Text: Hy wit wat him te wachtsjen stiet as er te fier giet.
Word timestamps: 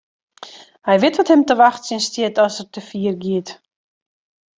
Hy 0.87 0.95
wit 1.01 1.17
wat 1.19 1.31
him 1.33 1.43
te 1.45 1.55
wachtsjen 1.61 2.03
stiet 2.07 2.41
as 2.45 2.55
er 2.61 2.67
te 2.73 2.81
fier 2.89 3.15
giet. 3.23 3.49